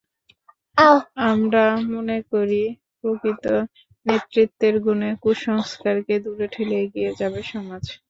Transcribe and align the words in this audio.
আমরা 1.29 1.63
মনে 1.91 2.17
করি, 2.31 2.63
প্রকৃত 2.99 3.45
নেতৃত্বের 4.05 4.75
গুণে 4.85 5.09
কুসংস্কারকে 5.23 6.15
দূরে 6.23 6.47
ঠেলে 6.53 6.75
এগিয়ে 6.83 7.11
যাবে 7.19 7.41
সমাজ। 7.51 7.83